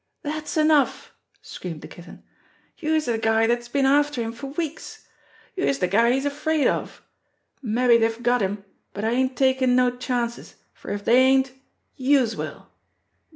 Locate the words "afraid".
6.25-6.65